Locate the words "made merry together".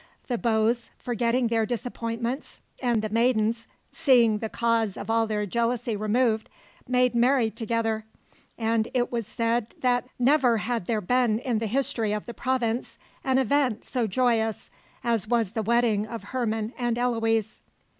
6.87-8.05